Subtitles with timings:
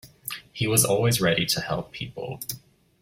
[0.51, 2.41] He was always ready to help people.